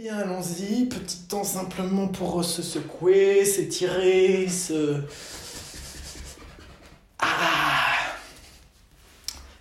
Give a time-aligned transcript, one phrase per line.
[0.00, 0.86] bien, allons-y.
[0.86, 5.00] Petit temps simplement pour se secouer, s'étirer, se.
[7.18, 8.14] Ah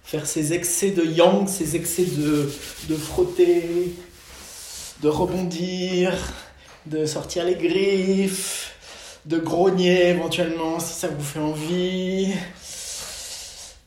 [0.03, 2.49] Faire ces excès de yang, ces excès de,
[2.87, 3.95] de frotter,
[5.01, 6.13] de rebondir,
[6.85, 8.75] de sortir les griffes,
[9.25, 12.33] de grogner éventuellement si ça vous fait envie.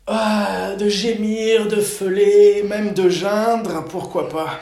[0.07, 4.59] Ah, de gémir, de feuler, même de geindre, pourquoi pas.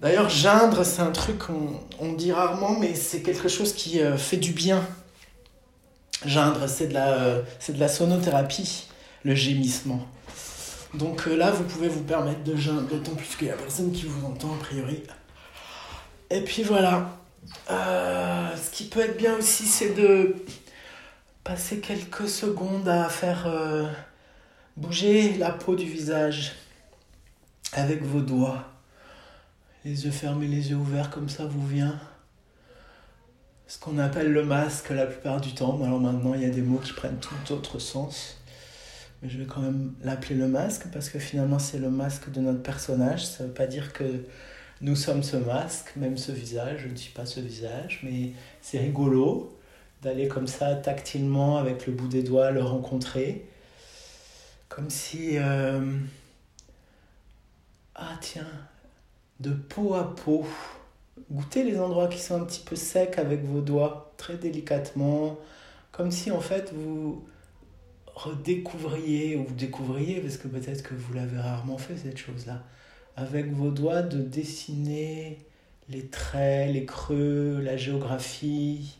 [0.00, 4.18] D'ailleurs, geindre, c'est un truc qu'on on dit rarement, mais c'est quelque chose qui euh,
[4.18, 4.84] fait du bien.
[6.26, 8.88] Geindre, c'est de, la, euh, sonothérapie,
[9.24, 10.06] le gémissement.
[10.92, 13.90] Donc euh, là, vous pouvez vous permettre de geindre, d'autant plus qu'il n'y a personne
[13.90, 15.02] qui vous entend, a priori.
[16.28, 17.08] Et puis voilà.
[17.68, 20.36] ce qui peut être bien aussi, c'est de
[21.42, 23.48] passer quelques secondes à faire
[24.76, 26.56] bouger la peau du visage
[27.72, 28.75] avec vos doigts
[29.86, 31.96] les yeux fermés, les yeux ouverts, comme ça vous vient
[33.68, 35.80] ce qu'on appelle le masque la plupart du temps.
[35.80, 38.36] Alors maintenant, il y a des mots qui prennent tout autre sens.
[39.22, 42.40] Mais je vais quand même l'appeler le masque parce que finalement, c'est le masque de
[42.40, 43.26] notre personnage.
[43.26, 44.24] Ça ne veut pas dire que
[44.80, 46.80] nous sommes ce masque, même ce visage.
[46.82, 49.56] Je ne suis pas ce visage, mais c'est rigolo
[50.02, 53.46] d'aller comme ça tactilement avec le bout des doigts le rencontrer.
[54.68, 55.38] Comme si...
[55.38, 55.96] Euh,
[57.94, 58.46] ah tiens,
[59.40, 60.44] de peau à peau.
[61.30, 65.38] Goûtez les endroits qui sont un petit peu secs avec vos doigts, très délicatement,
[65.92, 67.24] comme si en fait vous
[68.14, 72.62] redécouvriez, ou vous découvriez, parce que peut-être que vous l'avez rarement fait cette chose-là,
[73.16, 75.38] avec vos doigts de dessiner
[75.88, 78.96] les traits, les creux, la géographie,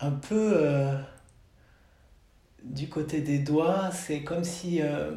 [0.00, 0.96] un peu euh,
[2.64, 5.12] du côté des doigts, c'est comme si euh,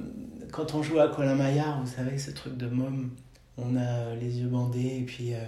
[0.51, 3.11] quand on joue à Colin Maillard, vous savez, ce truc de môme,
[3.63, 5.43] on a les yeux bandés et puis euh,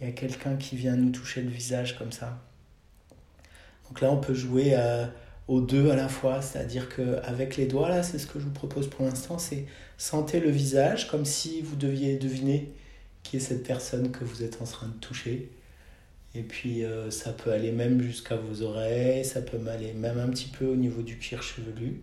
[0.00, 2.38] il y a quelqu'un qui vient nous toucher le visage comme ça.
[3.88, 5.06] Donc là, on peut jouer euh,
[5.48, 8.50] aux deux à la fois, c'est-à-dire qu'avec les doigts, là, c'est ce que je vous
[8.50, 9.66] propose pour l'instant, c'est
[9.98, 12.72] sentir le visage comme si vous deviez deviner
[13.22, 15.50] qui est cette personne que vous êtes en train de toucher.
[16.34, 20.28] Et puis euh, ça peut aller même jusqu'à vos oreilles, ça peut aller même un
[20.28, 22.00] petit peu au niveau du cuir chevelu.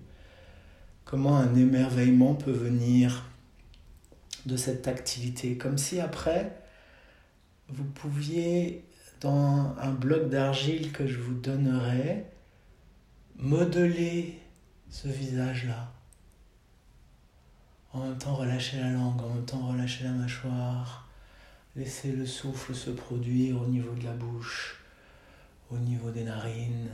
[1.04, 3.26] Comment un émerveillement peut venir
[4.46, 6.58] de cette activité, comme si après,
[7.70, 8.86] vous pouviez,
[9.22, 12.26] dans un bloc d'argile que je vous donnerai,
[13.36, 14.40] modeler
[14.90, 15.92] ce visage-là.
[17.94, 21.08] En même temps, relâcher la langue, en même temps, relâcher la mâchoire.
[21.76, 24.84] Laisser le souffle se produire au niveau de la bouche,
[25.70, 26.90] au niveau des narines,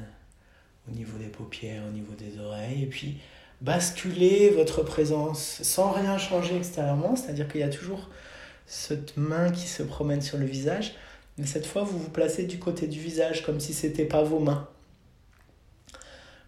[0.87, 2.83] au niveau des paupières, au niveau des oreilles.
[2.83, 3.19] Et puis,
[3.61, 8.09] basculer votre présence sans rien changer extérieurement, c'est-à-dire qu'il y a toujours
[8.65, 10.95] cette main qui se promène sur le visage,
[11.37, 14.39] mais cette fois vous vous placez du côté du visage comme si c'était pas vos
[14.39, 14.67] mains.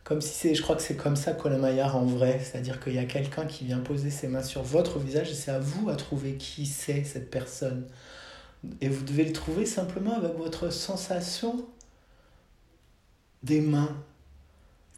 [0.03, 2.99] Comme si c'est, je crois que c'est comme ça Maillard en vrai, c'est-à-dire qu'il y
[2.99, 5.95] a quelqu'un qui vient poser ses mains sur votre visage et c'est à vous à
[5.95, 7.85] trouver qui c'est cette personne.
[8.81, 11.65] Et vous devez le trouver simplement avec votre sensation
[13.43, 13.95] des mains,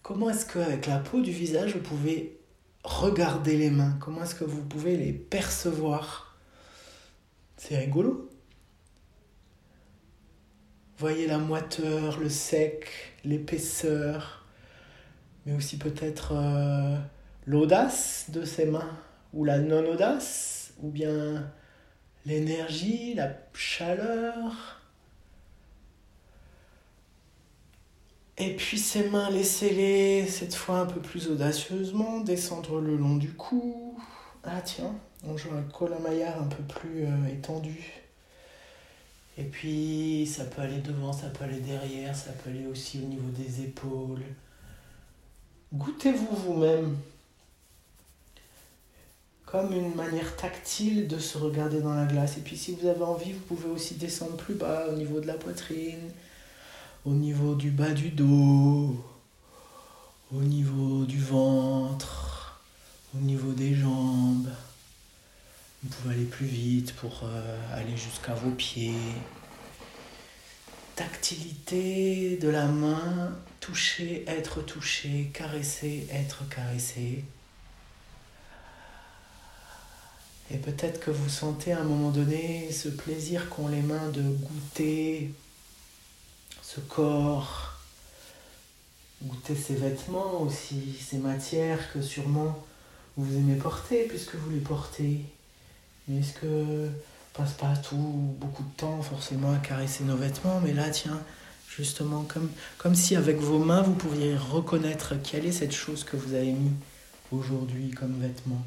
[0.03, 2.39] Comment est-ce qu'avec la peau du visage, vous pouvez
[2.83, 3.97] regarder les mains?
[4.01, 6.37] Comment est-ce que vous pouvez les percevoir?
[7.57, 8.27] C'est rigolo.
[10.97, 12.87] Voyez la moiteur, le sec,
[13.23, 14.43] l'épaisseur,
[15.45, 16.97] mais aussi peut-être euh,
[17.45, 18.97] l'audace de ces mains,
[19.33, 21.51] ou la non-audace, ou bien
[22.25, 24.80] l'énergie, la chaleur.
[28.41, 33.31] Et puis ses mains, laissez-les cette fois un peu plus audacieusement descendre le long du
[33.33, 33.95] cou.
[34.43, 38.01] Ah tiens, on joue un col maillard un peu plus euh, étendu.
[39.37, 43.05] Et puis ça peut aller devant, ça peut aller derrière, ça peut aller aussi au
[43.05, 44.23] niveau des épaules.
[45.71, 46.97] Goûtez-vous vous-même
[49.45, 52.39] comme une manière tactile de se regarder dans la glace.
[52.39, 55.27] Et puis si vous avez envie, vous pouvez aussi descendre plus bas au niveau de
[55.27, 56.09] la poitrine,
[57.03, 58.95] au niveau du bas du dos,
[60.31, 62.61] au niveau du ventre,
[63.15, 64.49] au niveau des jambes.
[65.81, 68.93] Vous pouvez aller plus vite pour euh, aller jusqu'à vos pieds.
[70.95, 77.25] Tactilité de la main, toucher, être touché, caresser, être caressé.
[80.51, 84.21] Et peut-être que vous sentez à un moment donné ce plaisir qu'ont les mains de
[84.21, 85.31] goûter
[86.73, 87.73] ce corps,
[89.21, 92.65] goûter ces vêtements aussi, ces matières que sûrement
[93.17, 95.19] vous aimez porter puisque vous les portez.
[96.07, 96.87] Mais est-ce que
[97.33, 97.95] passe pas tout
[98.39, 101.19] beaucoup de temps forcément à caresser nos vêtements, mais là, tiens,
[101.69, 106.15] justement, comme, comme si avec vos mains, vous pouviez reconnaître quelle est cette chose que
[106.15, 106.71] vous avez mis
[107.31, 108.63] aujourd'hui comme vêtement.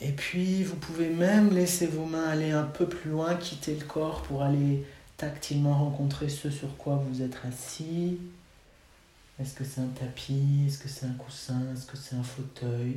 [0.00, 3.84] Et puis, vous pouvez même laisser vos mains aller un peu plus loin, quitter le
[3.84, 4.84] corps pour aller
[5.22, 8.18] tactilement rencontrer ce sur quoi vous êtes assis.
[9.40, 10.64] Est-ce que c'est un tapis?
[10.66, 11.62] Est-ce que c'est un coussin?
[11.72, 12.96] Est-ce que c'est un fauteuil?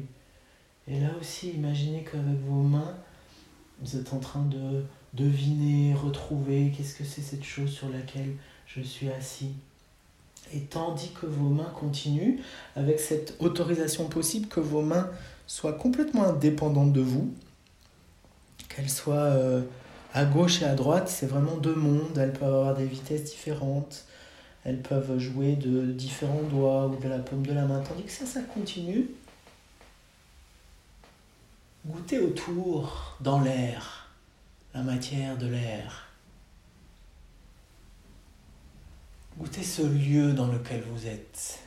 [0.87, 2.95] Et là aussi, imaginez qu'avec vos mains,
[3.79, 4.83] vous êtes en train de
[5.13, 8.33] deviner, retrouver qu'est-ce que c'est cette chose sur laquelle
[8.65, 9.53] je suis assis.
[10.51, 12.39] Et tandis que vos mains continuent,
[12.75, 15.11] avec cette autorisation possible que vos mains
[15.45, 17.31] soient complètement indépendantes de vous,
[18.67, 19.61] qu'elles soient euh,
[20.15, 24.05] à gauche et à droite, c'est vraiment deux mondes, elles peuvent avoir des vitesses différentes,
[24.63, 28.11] elles peuvent jouer de différents doigts ou de la paume de la main, tandis que
[28.11, 29.09] ça, ça continue.
[31.85, 34.07] Goûtez autour, dans l'air,
[34.73, 36.07] la matière de l'air.
[39.37, 41.59] Goûtez ce lieu dans lequel vous êtes,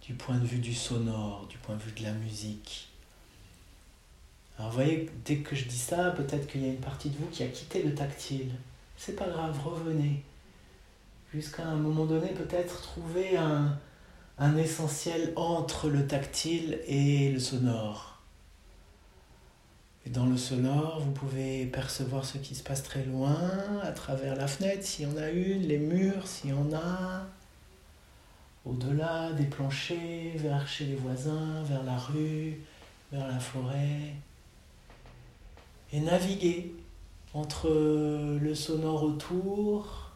[0.00, 2.91] du point de vue du sonore, du point de vue de la musique.
[4.58, 7.16] Alors vous voyez, dès que je dis ça, peut-être qu'il y a une partie de
[7.18, 8.52] vous qui a quitté le tactile.
[8.96, 10.22] C'est pas grave, revenez.
[11.32, 13.78] Jusqu'à un moment donné, peut-être trouver un,
[14.38, 18.20] un essentiel entre le tactile et le sonore.
[20.04, 23.38] Et dans le sonore, vous pouvez percevoir ce qui se passe très loin,
[23.82, 27.26] à travers la fenêtre, s'il y en a une, les murs, s'il y en a,
[28.64, 32.60] au-delà des planchers, vers chez les voisins, vers la rue,
[33.12, 34.14] vers la forêt.
[35.92, 36.74] Et naviguer
[37.34, 37.68] entre
[38.40, 40.10] le sonore autour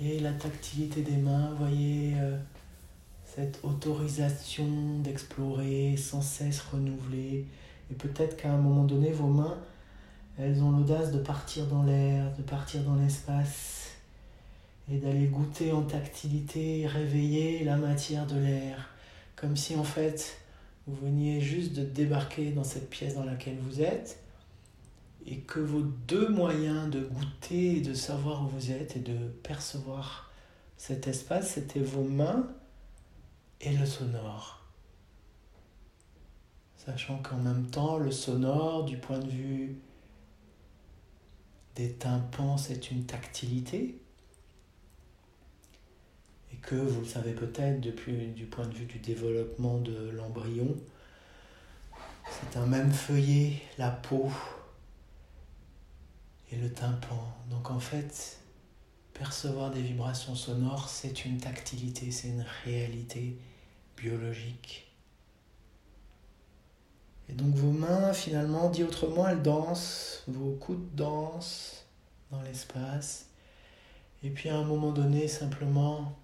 [0.00, 2.38] et la tactilité des mains, voyez euh,
[3.24, 7.44] cette autorisation d'explorer sans cesse renouvelée.
[7.90, 9.58] Et peut-être qu'à un moment donné, vos mains,
[10.38, 13.90] elles ont l'audace de partir dans l'air, de partir dans l'espace
[14.90, 18.88] et d'aller goûter en tactilité, réveiller la matière de l'air,
[19.36, 20.39] comme si en fait
[20.90, 24.18] vous veniez juste de débarquer dans cette pièce dans laquelle vous êtes
[25.26, 29.28] et que vos deux moyens de goûter et de savoir où vous êtes et de
[29.42, 30.30] percevoir
[30.76, 32.48] cet espace, c'était vos mains
[33.60, 34.64] et le sonore.
[36.76, 39.76] Sachant qu'en même temps, le sonore, du point de vue
[41.76, 44.00] des tympans, c'est une tactilité.
[46.62, 50.76] Que, vous le savez peut-être, depuis du point de vue du développement de l'embryon,
[52.30, 54.30] c'est un même feuillet, la peau,
[56.52, 57.34] et le tympan.
[57.50, 58.38] Donc en fait,
[59.14, 63.38] percevoir des vibrations sonores, c'est une tactilité, c'est une réalité
[63.96, 64.86] biologique.
[67.28, 71.84] Et donc vos mains, finalement, dit autrement, elles dansent, vos coudes dansent
[72.30, 73.26] dans l'espace.
[74.22, 76.16] Et puis à un moment donné, simplement,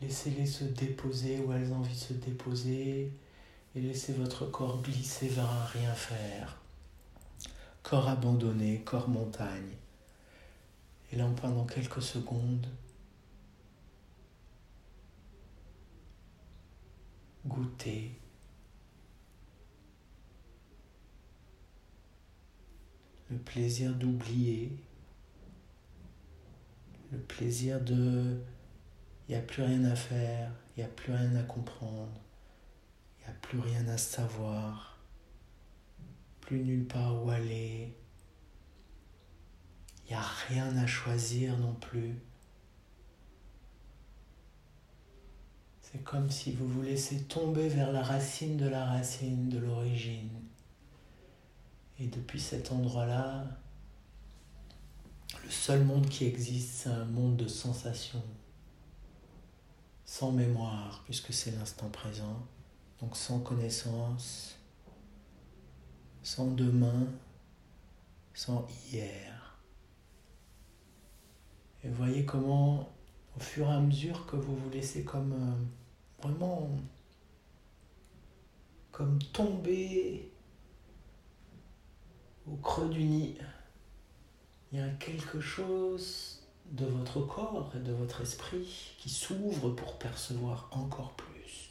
[0.00, 3.12] laissez-les se déposer où elles ont envie de se déposer
[3.74, 6.60] et laissez votre corps glisser vers un rien faire.
[7.82, 9.76] Corps abandonné, corps montagne.
[11.12, 12.66] Et là, pendant quelques secondes,
[17.46, 18.10] goûter
[23.30, 24.72] le plaisir d'oublier,
[27.12, 28.40] le plaisir de
[29.28, 32.20] il n'y a plus rien à faire, il n'y a plus rien à comprendre,
[33.18, 34.96] il n'y a plus rien à savoir
[36.46, 37.92] plus nulle part où aller.
[40.04, 42.14] Il n'y a rien à choisir non plus.
[45.80, 50.30] C'est comme si vous vous laissez tomber vers la racine de la racine de l'origine.
[51.98, 53.44] Et depuis cet endroit-là,
[55.42, 58.22] le seul monde qui existe, c'est un monde de sensations,
[60.06, 62.46] sans mémoire, puisque c'est l'instant présent,
[63.00, 64.56] donc sans connaissance,
[66.22, 67.06] sans demain,
[68.32, 69.58] sans hier.
[71.82, 72.88] Et voyez comment,
[73.36, 76.70] au fur et à mesure que vous vous laissez comme euh, vraiment
[78.92, 80.32] comme tomber
[82.50, 83.36] au creux du nid,
[84.72, 86.35] il y a quelque chose
[86.72, 91.70] de votre corps et de votre esprit qui s'ouvre pour percevoir encore plus.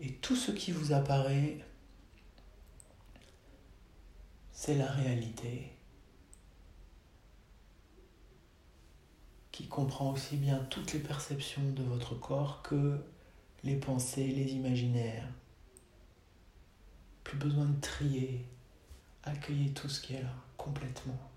[0.00, 1.58] Et tout ce qui vous apparaît,
[4.50, 5.72] c'est la réalité
[9.52, 12.98] qui comprend aussi bien toutes les perceptions de votre corps que
[13.62, 15.28] les pensées, les imaginaires.
[17.22, 18.44] Plus besoin de trier.
[19.22, 21.31] Accueillez tout ce qui est là, complètement.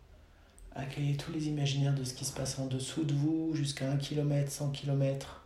[0.77, 3.95] Accueillez tous les imaginaires de ce qui se passe en dessous de vous, jusqu'à 1
[3.95, 5.45] km, 100 km,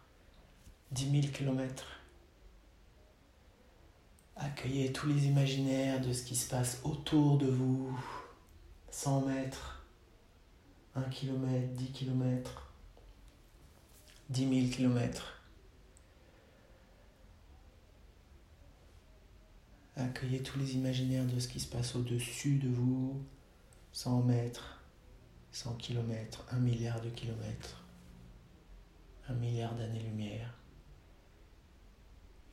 [0.92, 1.86] 10 000 km.
[4.36, 7.96] Accueillez tous les imaginaires de ce qui se passe autour de vous,
[8.90, 9.86] 100 mètres,
[10.96, 12.72] 1 km, 10 km,
[14.30, 15.44] 10 000 km.
[19.96, 23.22] Accueillez tous les imaginaires de ce qui se passe au-dessus de vous,
[23.92, 24.79] 100 mètres,
[25.52, 27.84] 100 km, 1 milliard de kilomètres,
[29.28, 30.56] 1 milliard d'années-lumière.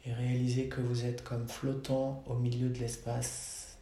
[0.05, 3.79] Et réalisez que vous êtes comme flottant au milieu de l'espace.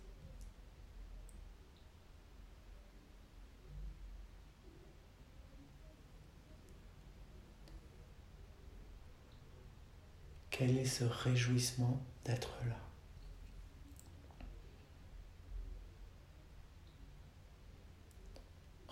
[10.50, 12.93] Quel est ce réjouissement d'être là?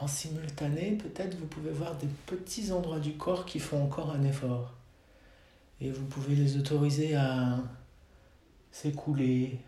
[0.03, 4.25] En simultané, peut-être vous pouvez voir des petits endroits du corps qui font encore un
[4.25, 4.75] effort.
[5.81, 7.61] Et vous pouvez les autoriser à
[8.73, 9.61] s'écouler,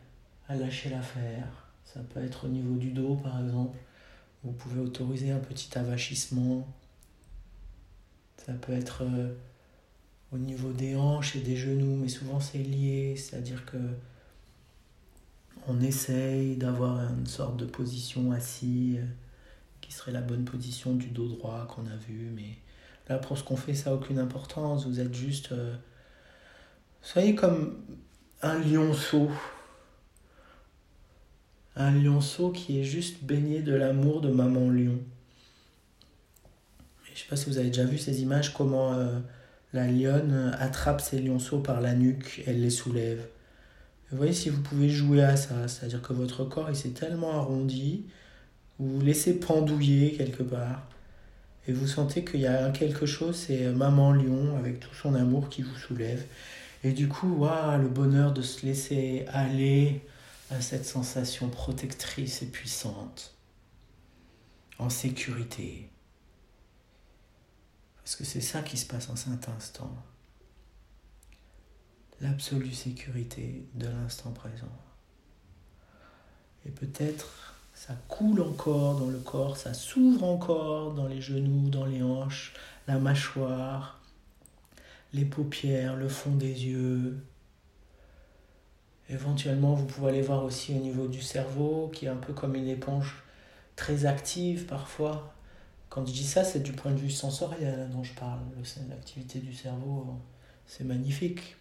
[0.49, 1.69] à lâcher l'affaire.
[1.85, 3.79] Ça peut être au niveau du dos, par exemple.
[4.43, 6.67] Vous pouvez autoriser un petit avachissement.
[8.45, 9.33] Ça peut être euh,
[10.33, 13.79] au niveau des hanches et des genoux, mais souvent c'est lié, c'est-à-dire que
[15.69, 19.01] on essaye d'avoir une sorte de position assise
[19.85, 22.31] qui serait la bonne position du dos droit qu'on a vu.
[22.35, 22.59] Mais
[23.09, 24.87] là, pour ce qu'on fait, ça n'a aucune importance.
[24.87, 25.53] Vous êtes juste.
[25.53, 25.75] Euh,
[27.03, 27.83] soyez comme
[28.43, 29.31] un lionceau.
[31.77, 34.99] Un lionceau qui est juste baigné de l'amour de maman lion.
[37.05, 39.19] je ne sais pas si vous avez déjà vu ces images, comment euh,
[39.73, 43.27] la lionne attrape ses lionceaux par la nuque, elle les soulève.
[44.11, 47.33] Vous voyez si vous pouvez jouer à ça, c'est-à-dire que votre corps il s'est tellement
[47.33, 48.07] arrondi
[48.79, 50.89] vous vous laissez pendouiller quelque part.
[51.67, 55.49] Et vous sentez qu'il y a quelque chose, c'est Maman Lion avec tout son amour
[55.49, 56.25] qui vous soulève.
[56.83, 60.03] Et du coup, waouh, le bonheur de se laisser aller
[60.51, 63.35] à cette sensation protectrice et puissante,
[64.79, 65.89] en sécurité.
[67.97, 69.97] Parce que c'est ça qui se passe en cet instant.
[72.21, 74.71] L'absolue sécurité de l'instant présent.
[76.67, 77.54] Et peut-être
[77.87, 82.55] ça coule encore dans le corps, ça s'ouvre encore dans les genoux, dans les hanches,
[82.89, 84.01] la mâchoire,
[85.13, 87.19] les paupières, le fond des yeux.
[89.11, 92.55] Éventuellement, vous pouvez aller voir aussi au niveau du cerveau, qui est un peu comme
[92.55, 93.23] une éponge
[93.77, 95.35] très active parfois.
[95.91, 98.41] Quand je dis ça, c'est du point de vue sensoriel dont je parle.
[98.89, 100.19] L'activité du cerveau,
[100.67, 101.57] c'est magnifique.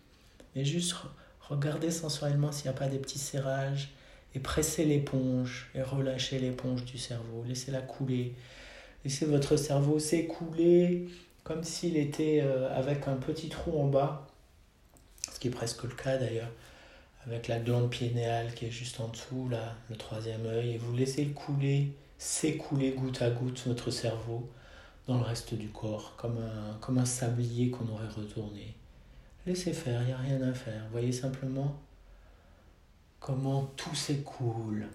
[0.55, 0.95] Mais juste
[1.41, 3.93] regardez sensoriellement s'il n'y a pas des petits serrages,
[4.35, 7.43] et pressez l'éponge et relâchez l'éponge du cerveau.
[7.47, 8.33] Laissez-la couler.
[9.03, 11.07] Laissez votre cerveau s'écouler
[11.43, 14.27] comme s'il était euh, avec un petit trou en bas,
[15.31, 16.51] ce qui est presque le cas d'ailleurs,
[17.25, 20.95] avec la glande pinéale qui est juste en dessous, là, le troisième œil, et vous
[20.95, 24.49] laissez le couler, s'écouler goutte à goutte votre cerveau
[25.07, 28.73] dans le reste du corps, comme un, comme un sablier qu'on aurait retourné.
[29.45, 30.81] Laissez faire, il n'y a rien à faire.
[30.91, 31.77] Voyez simplement
[33.23, 34.85] comment tout s'écoule,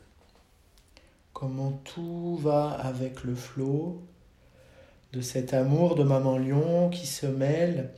[1.32, 4.02] comment tout va avec le flot
[5.14, 7.90] de cet amour de maman lion qui se mêle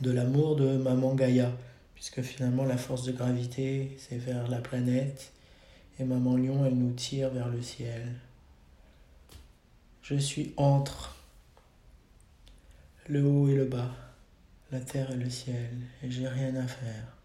[0.00, 1.52] de l'amour de maman Gaïa,
[1.94, 5.32] puisque finalement la force de gravité c'est vers la planète
[6.00, 8.08] et maman lion elle nous tire vers le ciel.
[10.02, 11.14] Je suis entre
[13.06, 13.92] le haut et le bas,
[14.72, 15.70] la terre et le ciel,
[16.02, 17.19] et j'ai rien à faire.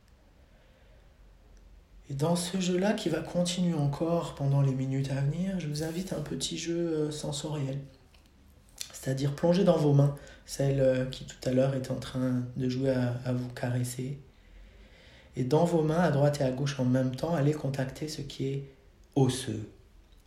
[2.09, 5.83] Et dans ce jeu-là, qui va continuer encore pendant les minutes à venir, je vous
[5.83, 7.79] invite à un petit jeu euh, sensoriel.
[8.93, 12.69] C'est-à-dire plonger dans vos mains, celle euh, qui tout à l'heure était en train de
[12.69, 14.19] jouer à, vous caresser.
[15.35, 18.21] Et dans vos mains, à droite et à gauche en même temps, allez contacter ce
[18.21, 18.75] qui est
[19.15, 19.69] osseux.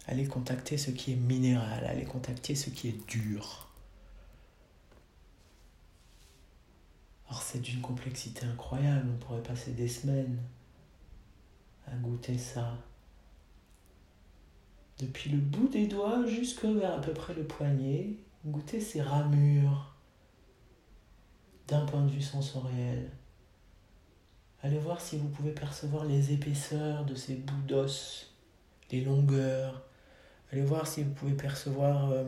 [0.07, 1.85] Allez contacter ce qui est minéral.
[1.85, 3.69] Allez contacter ce qui est dur.
[7.29, 9.07] Alors c'est d'une complexité incroyable.
[9.15, 10.39] On pourrait passer des semaines
[11.93, 12.77] à goûter ça.
[14.99, 19.95] Depuis le bout des doigts jusque vers à peu près le poignet, goûter ces ramures
[21.69, 23.11] d'un point de vue sensoriel.
[24.63, 28.35] Allez voir si vous pouvez percevoir les épaisseurs de ces bouts d'os,
[28.91, 29.85] les longueurs.
[30.51, 32.25] Allez voir si vous pouvez percevoir euh,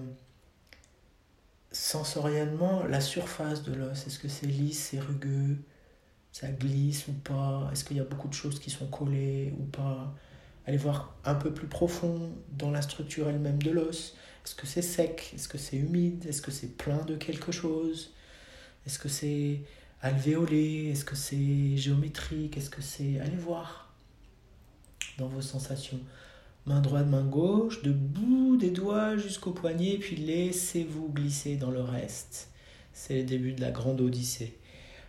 [1.72, 4.06] sensoriellement la surface de l'os.
[4.06, 5.56] Est-ce que c'est lisse, c'est rugueux?
[6.32, 7.68] Ça glisse ou pas?
[7.72, 10.14] Est-ce qu'il y a beaucoup de choses qui sont collées ou pas?
[10.66, 14.14] Allez voir un peu plus profond dans la structure elle-même de l'os.
[14.44, 15.32] Est-ce que c'est sec?
[15.34, 16.26] Est-ce que c'est humide?
[16.26, 18.12] Est-ce que c'est plein de quelque chose?
[18.86, 19.60] Est-ce que c'est
[20.00, 20.90] alvéolé?
[20.90, 22.56] Est-ce que c'est géométrique?
[22.56, 23.18] Est-ce que c'est...
[23.20, 23.92] Allez voir
[25.18, 26.00] dans vos sensations.
[26.66, 31.80] Main droite, main gauche, de bout des doigts jusqu'au poignet, puis laissez-vous glisser dans le
[31.80, 32.48] reste.
[32.92, 34.58] C'est le début de la grande odyssée.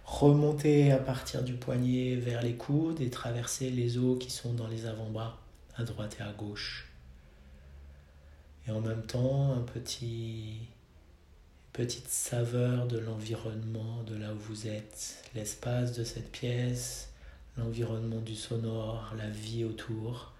[0.06, 4.68] Remontez à partir du poignet vers les coudes et traversez les os qui sont dans
[4.68, 5.40] les avant-bras,
[5.76, 6.92] à droite et à gauche.
[8.68, 10.60] Et en même temps, un petit
[11.74, 17.10] petite saveur de l'environnement, de là où vous êtes, l'espace de cette pièce,
[17.58, 20.34] l'environnement du sonore, la vie autour,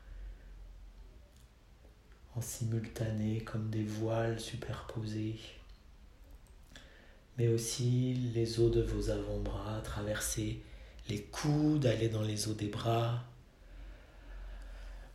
[2.36, 5.40] en simultané comme des voiles superposés
[7.48, 10.62] aussi les os de vos avant-bras, traverser
[11.10, 13.24] les coudes, aller dans les os des bras.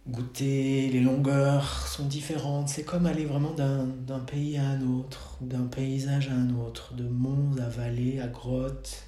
[0.09, 2.69] Goûter, les longueurs sont différentes.
[2.69, 7.09] C'est comme aller vraiment d'un pays à un autre, d'un paysage à un autre, de
[7.09, 9.05] monts à vallées, à grottes,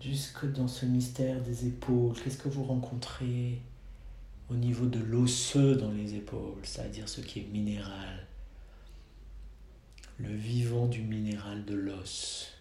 [0.00, 2.14] jusque dans ce mystère des épaules.
[2.22, 3.62] Qu'est-ce que vous rencontrez
[4.50, 8.25] au niveau de l'osseux dans les épaules, c'est-à-dire ce qui est minéral?
[10.18, 12.52] Le vivant du minéral de l'os.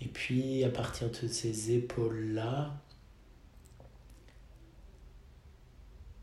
[0.00, 2.72] Et puis à partir de ces épaules-là,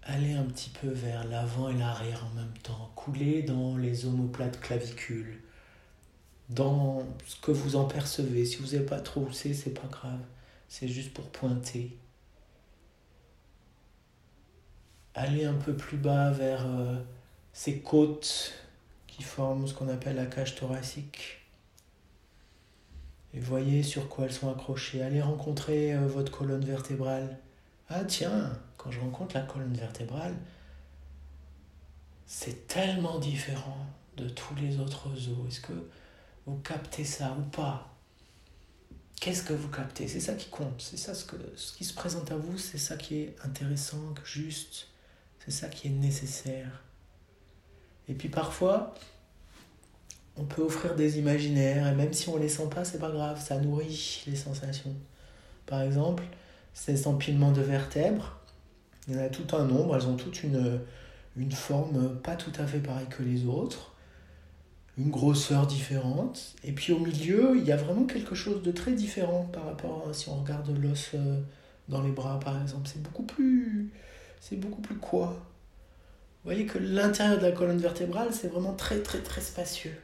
[0.04, 4.60] allez un petit peu vers l'avant et l'arrière en même temps, couler dans les omoplates
[4.62, 5.42] clavicules,
[6.50, 8.46] dans ce que vous en percevez.
[8.46, 10.22] Si vous n'avez pas trop où c'est, c'est pas grave,
[10.70, 11.98] c'est juste pour pointer.
[15.16, 17.02] Allez un peu plus bas vers euh,
[17.54, 18.54] ces côtes
[19.16, 21.38] qui forment ce qu'on appelle la cage thoracique.
[23.34, 25.02] Et voyez sur quoi elles sont accrochées.
[25.02, 27.38] Allez rencontrer euh, votre colonne vertébrale.
[27.88, 30.36] Ah tiens, quand je rencontre la colonne vertébrale,
[32.26, 33.86] c'est tellement différent
[34.18, 35.48] de tous les autres os.
[35.48, 35.88] Est-ce que
[36.46, 37.94] vous captez ça ou pas?
[39.22, 40.10] Qu'est-ce que vous captez?
[40.10, 40.82] C'est ça qui compte.
[40.82, 42.58] C'est ça ce, que, ce qui se présente à vous.
[42.58, 44.90] C'est ça qui est intéressant, juste.
[45.40, 46.85] C'est ça qui est nécessaire.
[48.08, 48.94] Et puis parfois,
[50.38, 53.42] on peut offrir des imaginaires, et même si on les sent pas, c'est pas grave,
[53.42, 54.96] ça nourrit les sensations.
[55.66, 56.24] Par exemple,
[56.74, 58.38] ces empilements de vertèbres,
[59.08, 60.82] il y en a tout un nombre, elles ont toutes une,
[61.52, 63.94] forme pas tout à fait pareille que les autres,
[64.98, 68.92] une grosseur différente, et puis au milieu, il y a vraiment quelque chose de très
[68.92, 71.42] différent par rapport à si on regarde l'os euh,
[71.90, 72.88] dans les bras par exemple.
[72.92, 73.92] C'est beaucoup plus.
[74.40, 75.38] C'est beaucoup plus quoi
[76.46, 79.98] vous voyez que l'intérieur de la colonne vertébrale, c'est vraiment très très très spacieux.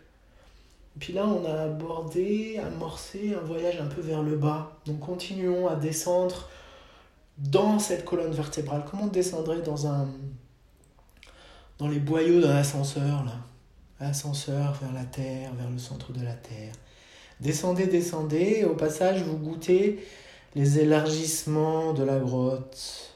[0.95, 4.71] Et puis là, on a abordé, amorcé un voyage un peu vers le bas.
[4.87, 6.49] Donc continuons à descendre
[7.37, 8.83] dans cette colonne vertébrale.
[8.89, 10.09] Comment on descendrait dans un
[11.77, 13.33] dans les boyaux d'un ascenseur là?
[13.99, 16.73] Ascenseur vers la terre, vers le centre de la terre.
[17.39, 20.03] Descendez, descendez, au passage, vous goûtez
[20.55, 23.10] les élargissements de la grotte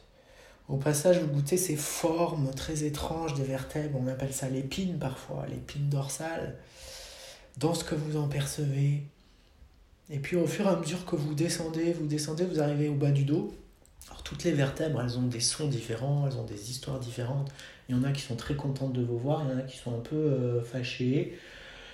[0.68, 5.46] au passage, vous goûtez ces formes très étranges des vertèbres, on appelle ça l'épine parfois,
[5.48, 6.56] l'épine dorsale,
[7.58, 9.04] dans ce que vous en percevez.
[10.10, 12.96] Et puis au fur et à mesure que vous descendez, vous descendez, vous arrivez au
[12.96, 13.54] bas du dos.
[14.08, 17.52] Alors toutes les vertèbres, elles ont des sons différents, elles ont des histoires différentes.
[17.88, 19.64] Il y en a qui sont très contentes de vous voir, il y en a
[19.64, 21.38] qui sont un peu euh, fâchées.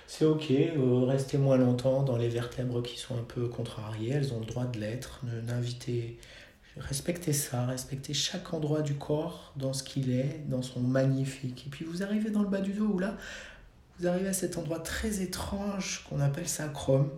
[0.06, 4.32] C'est ok, euh, restez moins longtemps dans les vertèbres qui sont un peu contrariées, elles
[4.34, 5.20] ont le droit de l'être.
[5.46, 6.18] N'invitez
[6.76, 11.66] Respectez ça, respectez chaque endroit du corps dans ce qu'il est, dans son magnifique.
[11.66, 13.16] Et puis vous arrivez dans le bas du dos où là,
[13.98, 17.10] vous arrivez à cet endroit très étrange qu'on appelle sacrum.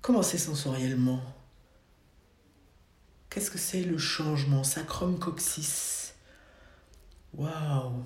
[0.00, 1.20] Comment c'est sensoriellement?
[3.28, 4.64] Qu'est-ce que c'est le changement?
[4.64, 6.14] Sacrum coccyx.
[7.34, 8.02] Waouh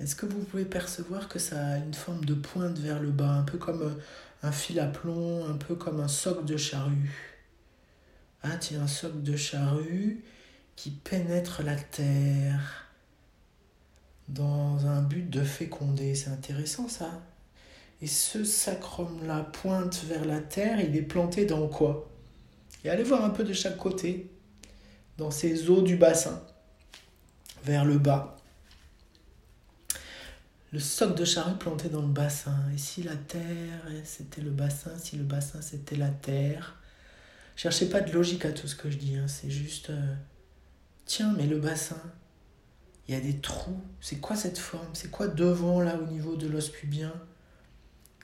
[0.00, 3.32] Est-ce que vous pouvez percevoir que ça a une forme de pointe vers le bas,
[3.34, 3.94] un peu comme
[4.42, 7.31] un fil à plomb, un peu comme un soc de charrue?
[8.42, 10.22] Ah, as un socle de charrue
[10.76, 12.88] qui pénètre la terre
[14.28, 16.14] dans un but de féconder.
[16.14, 17.22] C'est intéressant ça.
[18.00, 22.10] Et ce sacrum-là pointe vers la terre, il est planté dans quoi?
[22.84, 24.28] Et allez voir un peu de chaque côté,
[25.18, 26.42] dans ces eaux du bassin,
[27.64, 28.36] vers le bas.
[30.72, 32.56] Le socle de charrue planté dans le bassin.
[32.74, 36.81] Et si la terre, c'était le bassin, si le bassin, c'était la terre,
[37.56, 39.28] Cherchez pas de logique à tout ce que je dis, hein.
[39.28, 39.90] c'est juste.
[39.90, 40.14] Euh,
[41.04, 42.00] tiens, mais le bassin,
[43.06, 43.80] il y a des trous.
[44.00, 44.94] C'est quoi cette forme?
[44.94, 47.12] C'est quoi devant, là, au niveau de l'os pubien?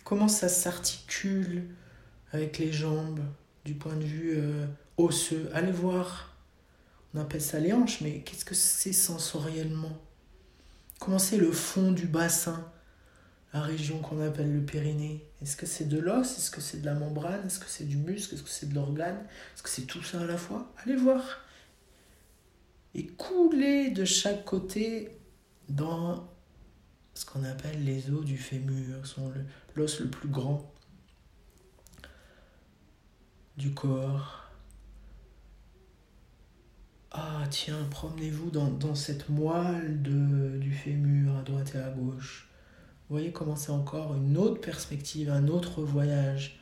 [0.05, 1.69] Comment ça s'articule
[2.33, 3.21] avec les jambes
[3.64, 5.51] du point de vue euh, osseux?
[5.53, 6.35] Allez voir,
[7.14, 9.99] on appelle ça les hanches, mais qu'est-ce que c'est sensoriellement?
[10.99, 12.73] Comment c'est le fond du bassin,
[13.53, 16.37] la région qu'on appelle le périnée Est-ce que c'est de l'os?
[16.37, 17.46] Est-ce que c'est de la membrane?
[17.46, 18.35] Est-ce que c'est du muscle?
[18.35, 19.24] Est-ce que c'est de l'organe?
[19.55, 20.72] Est-ce que c'est tout ça à la fois?
[20.83, 21.22] Allez voir.
[22.94, 25.16] Et couler de chaque côté
[25.68, 26.29] dans
[27.14, 29.33] ce qu'on appelle les os du fémur, sont
[29.74, 30.72] l'os le plus grand
[33.57, 34.44] du corps.
[37.11, 42.48] Ah tiens, promenez-vous dans, cette moelle du fémur à droite et à gauche.
[43.09, 46.61] Vous voyez comment c'est encore une autre perspective, un autre voyage.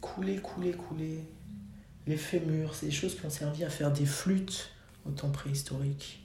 [0.00, 1.24] Couler, couler, couler.
[2.06, 4.70] Les fémurs, c'est des choses qui ont servi à faire des flûtes
[5.04, 6.24] au temps préhistorique.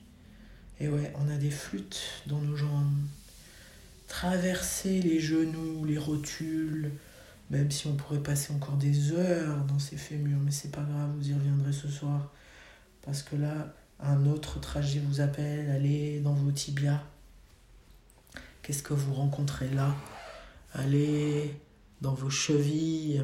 [0.79, 2.93] Et ouais, on a des flûtes dans nos jambes.
[4.07, 6.91] Traverser les genoux, les rotules,
[7.49, 11.09] même si on pourrait passer encore des heures dans ces fémurs, mais c'est pas grave,
[11.17, 12.31] vous y reviendrez ce soir.
[13.01, 17.01] Parce que là, un autre trajet vous appelle, allez dans vos tibias.
[18.61, 19.95] Qu'est-ce que vous rencontrez là?
[20.73, 21.55] Allez
[22.01, 23.23] dans vos chevilles.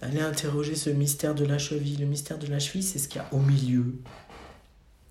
[0.00, 1.96] Allez interroger ce mystère de la cheville.
[1.98, 3.94] Le mystère de la cheville, c'est ce qu'il y a au milieu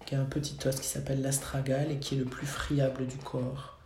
[0.05, 3.17] qui a un petit os qui s'appelle l'astragale et qui est le plus friable du
[3.17, 3.79] corps.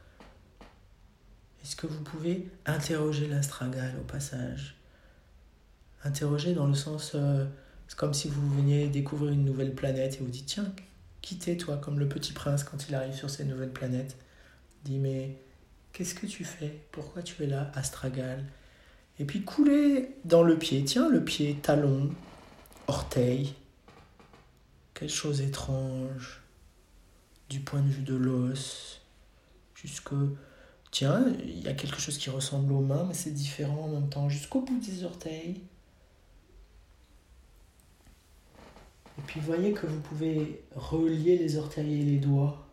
[1.64, 4.78] Est-ce que vous pouvez interroger l'astragale au passage?
[6.04, 7.46] Interroger dans le sens, euh,
[7.88, 10.72] c'est comme si vous veniez découvrir une nouvelle planète et vous dites, tiens,
[11.22, 14.16] quittez toi comme le petit prince quand il arrive sur cette nouvelle planète.
[14.92, 15.36] Mais
[15.94, 16.82] qu'est-ce que tu fais?
[16.92, 18.46] Pourquoi tu es là, astragale
[19.20, 22.10] Et puis couler dans le pied, tiens, le pied, talon,
[22.88, 23.54] orteil,
[24.94, 26.42] quelque chose étrange
[27.50, 29.02] du point de vue de l'os,
[29.76, 30.14] jusque
[30.92, 34.10] tiens, il y a quelque chose qui ressemble aux mains, mais c'est différent en même
[34.10, 35.62] temps, jusqu'au bout des orteils.
[39.18, 42.67] Et puis voyez que vous pouvez relier les orteils et les doigts,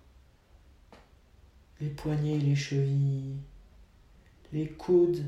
[1.81, 3.37] les poignets et les chevilles,
[4.53, 5.25] les coudes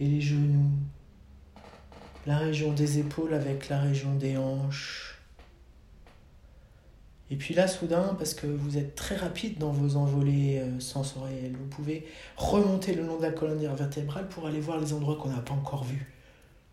[0.00, 0.70] et les genoux,
[2.26, 5.14] la région des épaules avec la région des hanches
[7.30, 11.56] et puis là, soudain, parce que vous êtes très rapide dans vos envolées euh, sensorielles,
[11.58, 15.30] vous pouvez remonter le long de la colonne vertébrale pour aller voir les endroits qu'on
[15.30, 16.12] n'a pas encore vus.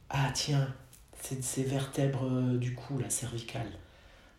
[0.10, 0.68] Ah tiens,
[1.22, 3.72] c'est ces vertèbres euh, du cou, la cervicale,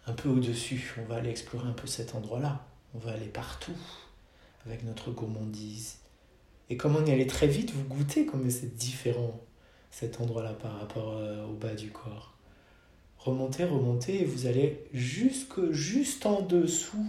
[0.07, 0.95] un peu au-dessus.
[1.03, 2.67] On va aller explorer un peu cet endroit-là.
[2.95, 3.73] On va aller partout
[4.67, 5.99] avec notre gourmandise.
[6.71, 9.41] Et comme on y allait très vite, vous goûtez comme c'est différent
[9.91, 12.33] cet endroit-là par rapport euh, au bas du corps
[13.25, 17.07] remontez, remontez, et vous allez jusque, juste en dessous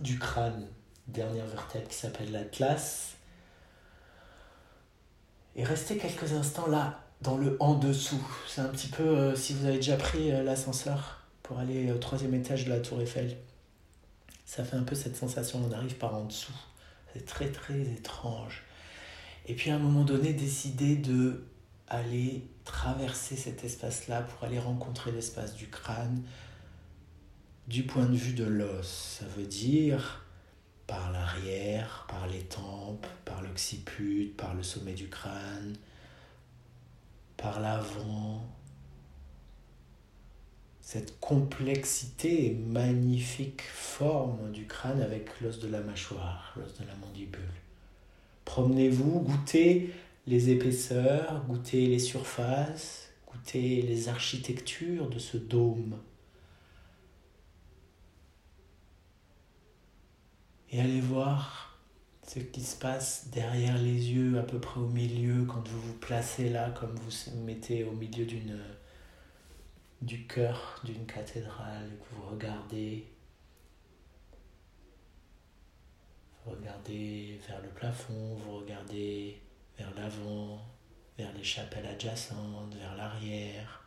[0.00, 0.68] du crâne.
[1.06, 3.14] Dernière vertèbre qui s'appelle l'atlas.
[5.56, 8.24] Et restez quelques instants là, dans le en dessous.
[8.46, 11.98] C'est un petit peu euh, si vous avez déjà pris euh, l'ascenseur pour aller au
[11.98, 13.38] troisième étage de la tour Eiffel.
[14.48, 16.58] Ça fait un peu cette sensation, on arrive par en dessous.
[17.12, 18.62] C'est très très étrange.
[19.44, 21.44] Et puis à un moment donné, décider de
[21.86, 26.22] aller traverser cet espace-là pour aller rencontrer l'espace du crâne
[27.66, 29.18] du point de vue de l'os.
[29.20, 30.24] Ça veut dire
[30.86, 35.76] par l'arrière, par les tempes, par l'occiput, par le sommet du crâne,
[37.36, 38.48] par l'avant.
[40.90, 46.94] Cette complexité et magnifique forme du crâne avec l'os de la mâchoire, l'os de la
[46.94, 47.42] mandibule.
[48.46, 49.92] Promenez-vous, goûtez
[50.26, 55.98] les épaisseurs, goûter les surfaces, goûter les architectures de ce dôme.
[60.70, 61.78] Et allez voir
[62.26, 65.98] ce qui se passe derrière les yeux, à peu près au milieu, quand vous vous
[65.98, 68.58] placez là, comme vous vous mettez au milieu d'une
[70.02, 73.06] du cœur d'une cathédrale, que vous regardez.
[76.44, 79.40] Vous regardez vers le plafond, vous regardez
[79.76, 80.60] vers l'avant,
[81.16, 83.84] vers les chapelles adjacentes, vers l'arrière.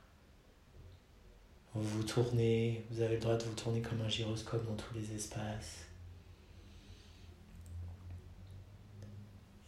[1.74, 4.94] Vous vous tournez, vous avez le droit de vous tourner comme un gyroscope dans tous
[4.94, 5.86] les espaces.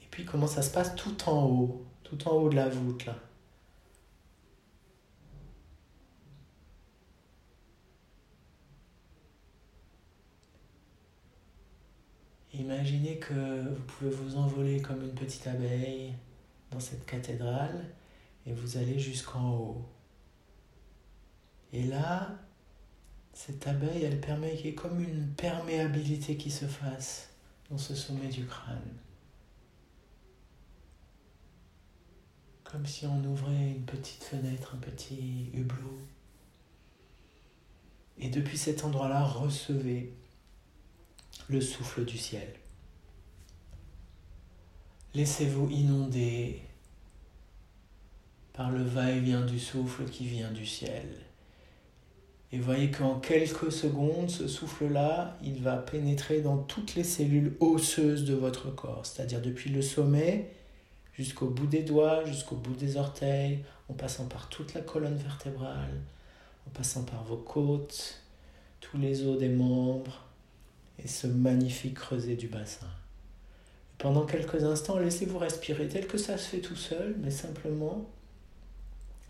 [0.02, 3.06] Et puis comment ça se passe tout en haut, tout en haut de la voûte
[3.06, 3.16] là?
[12.54, 16.14] Imaginez que vous pouvez vous envoler comme une petite abeille
[16.72, 17.84] dans cette cathédrale
[18.46, 19.86] et vous allez jusqu'en haut.
[21.72, 22.30] Et là,
[23.34, 27.32] cette abeille, elle permet qu'il y ait comme une perméabilité qui se fasse
[27.72, 29.00] dans ce sommet du crâne.
[32.64, 36.00] Comme si on ouvrait une petite fenêtre, un petit hublot.
[38.20, 40.14] Et depuis cet endroit-là, recevez
[41.54, 42.48] le souffle du ciel.
[45.14, 46.62] Laissez-vous inonder
[48.54, 51.08] par le va-et-vient du souffle qui vient du ciel.
[52.52, 58.26] Et voyez qu'en quelques secondes, ce souffle-là, il va pénétrer dans toutes les cellules osseuses
[58.26, 60.52] de votre corps, c'est-à-dire depuis le sommet
[61.14, 66.02] jusqu'au bout des doigts, jusqu'au bout des orteils, en passant par toute la colonne vertébrale,
[66.68, 68.24] en passant par vos côtes,
[68.82, 70.33] tous les os des membres
[71.00, 72.88] et ce magnifique creuset du bassin.
[73.98, 78.10] Pendant quelques instants, laissez-vous respirer tel que ça se fait tout seul, mais simplement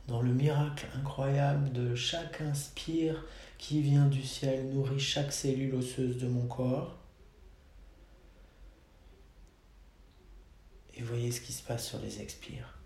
[0.07, 3.23] dans le miracle incroyable de chaque inspire
[3.57, 6.97] qui vient du ciel, nourrit chaque cellule osseuse de mon corps.
[10.95, 12.77] Et voyez ce qui se passe sur les expires,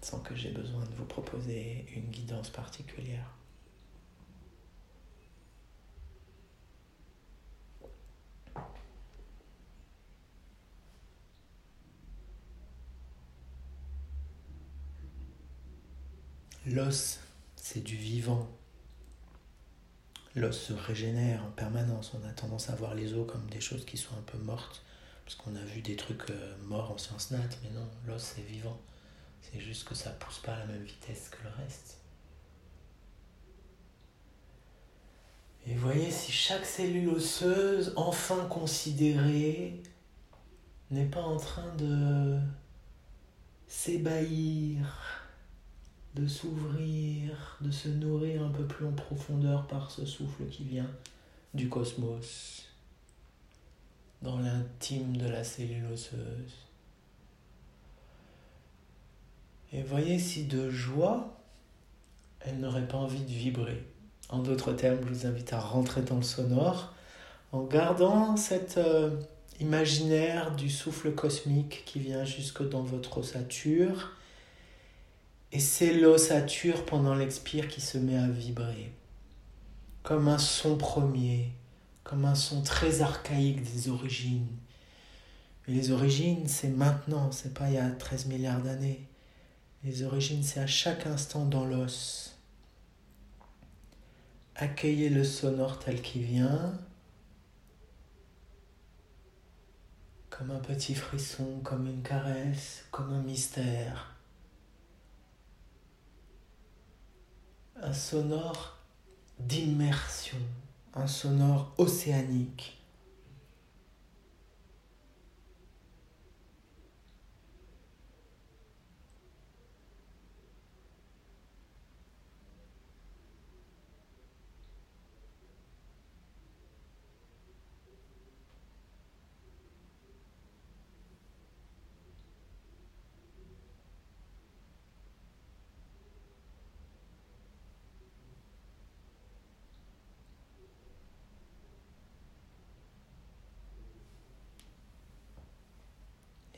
[0.00, 3.36] sans que j'ai besoin de vous proposer une guidance particulière.
[16.66, 17.20] L'os,
[17.54, 18.48] c'est du vivant.
[20.34, 22.12] L'os se régénère en permanence.
[22.12, 24.84] On a tendance à voir les os comme des choses qui sont un peu mortes,
[25.24, 28.42] parce qu'on a vu des trucs euh, morts en sciences nat, mais non, l'os c'est
[28.42, 28.80] vivant.
[29.40, 31.98] C'est juste que ça pousse pas à la même vitesse que le reste.
[35.68, 39.80] Et voyez si chaque cellule osseuse, enfin considérée,
[40.90, 42.40] n'est pas en train de
[43.68, 45.15] s'ébahir
[46.16, 50.90] de s'ouvrir, de se nourrir un peu plus en profondeur par ce souffle qui vient
[51.52, 52.64] du cosmos,
[54.22, 56.54] dans l'intime de la cellule osseuse.
[59.72, 61.36] Et voyez si de joie,
[62.40, 63.84] elle n'aurait pas envie de vibrer.
[64.30, 66.94] En d'autres termes, je vous invite à rentrer dans le sonore
[67.52, 69.10] en gardant cet euh,
[69.60, 74.15] imaginaire du souffle cosmique qui vient jusque dans votre ossature
[75.56, 78.92] et c'est l'ossature pendant l'expire qui se met à vibrer,
[80.02, 81.50] comme un son premier,
[82.04, 84.48] comme un son très archaïque des origines.
[85.66, 89.08] Mais les origines, c'est maintenant, c'est pas il y a 13 milliards d'années.
[89.82, 92.36] Les origines, c'est à chaque instant dans l'os.
[94.56, 96.78] Accueillez le sonore tel qu'il vient,
[100.28, 104.15] comme un petit frisson, comme une caresse, comme un mystère.
[107.82, 108.78] Un sonore
[109.38, 110.38] d'immersion,
[110.94, 112.75] un sonore océanique.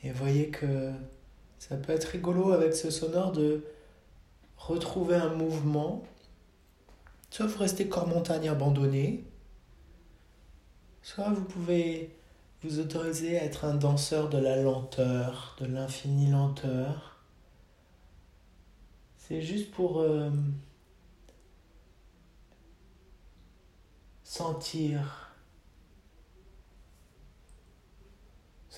[0.09, 0.91] Et voyez que
[1.59, 3.63] ça peut être rigolo avec ce sonore de
[4.57, 6.03] retrouver un mouvement.
[7.29, 9.23] Soit vous restez corps montagne abandonné,
[11.03, 12.09] soit vous pouvez
[12.63, 17.19] vous autoriser à être un danseur de la lenteur, de l'infinie lenteur.
[19.15, 20.31] C'est juste pour euh,
[24.23, 25.28] sentir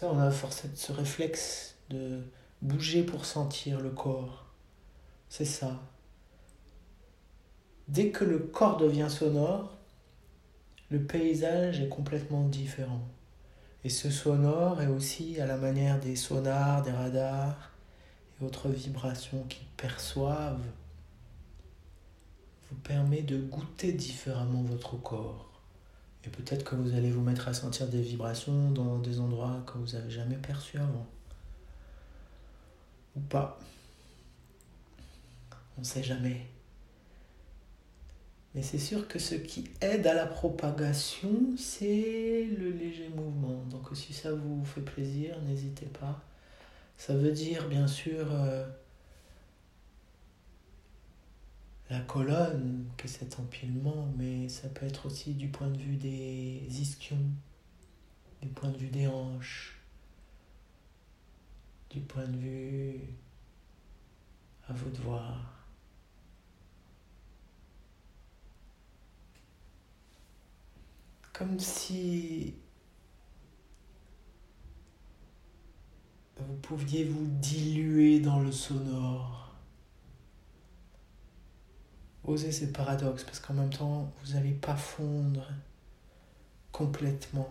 [0.08, 2.22] on a forcément ce réflexe de
[2.62, 4.46] bouger pour sentir le corps.
[5.30, 5.80] C'est ça.
[7.88, 9.78] Dès que le corps devient sonore,
[10.90, 13.08] le paysage est complètement différent.
[13.84, 17.72] Et ce sonore est aussi à la manière des sonars, des radars
[18.40, 20.66] et autres vibrations qui perçoivent,
[22.70, 25.51] vous permet de goûter différemment votre corps.
[26.26, 29.78] Et peut-être que vous allez vous mettre à sentir des vibrations dans des endroits que
[29.78, 31.08] vous n'avez jamais perçus avant.
[33.16, 33.60] Ou pas.
[35.78, 36.48] On ne sait jamais.
[38.54, 43.64] Mais c'est sûr que ce qui aide à la propagation, c'est le léger mouvement.
[43.70, 46.22] Donc si ça vous fait plaisir, n'hésitez pas.
[46.98, 48.68] Ça veut dire bien sûr euh,
[51.92, 56.64] la colonne, que cet empilement, mais ça peut être aussi du point de vue des
[56.70, 57.18] ischions,
[58.42, 59.78] du point de vue des hanches,
[61.90, 63.02] du point de vue
[64.70, 65.68] À vous de voir.
[71.34, 72.54] Comme si
[76.38, 79.41] vous pouviez vous diluer dans le sonore.
[82.24, 85.48] Osez ces paradoxes parce qu'en même temps, vous n'allez pas fondre
[86.72, 87.50] complètement.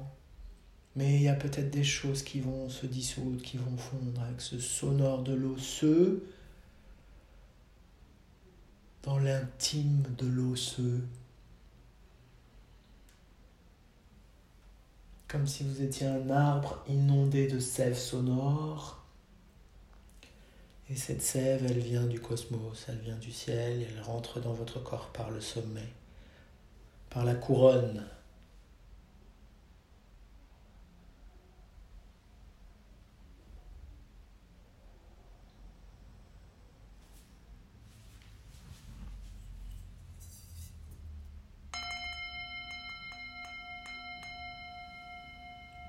[0.96, 4.40] Mais il y a peut-être des choses qui vont se dissoudre, qui vont fondre avec
[4.40, 6.24] ce sonore de l'osseux
[9.02, 11.06] dans l'intime de l'osseux.
[15.28, 18.99] Comme si vous étiez un arbre inondé de sève sonore.
[20.90, 24.82] Et cette sève, elle vient du cosmos, elle vient du ciel, elle rentre dans votre
[24.82, 25.86] corps par le sommet,
[27.10, 28.04] par la couronne.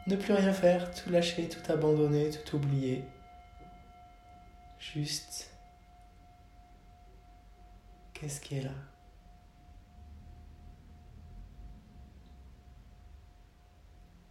[0.05, 3.03] Ne plus rien faire, tout lâcher, tout abandonner, tout oublier.
[4.93, 5.49] Juste,
[8.13, 8.73] qu'est-ce qui est là?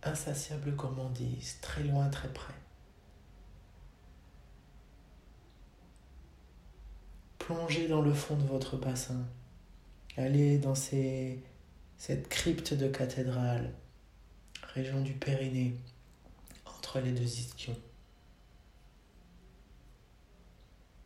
[0.03, 2.53] Insatiable gourmandise, très loin, très près.
[7.39, 9.25] Plongez dans le fond de votre bassin.
[10.19, 13.73] Allez dans cette crypte de cathédrale
[14.75, 15.75] région du Périnée,
[16.67, 17.79] entre les deux ischions.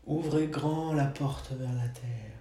[0.06, 2.34] Ouvrez grand la porte vers la terre.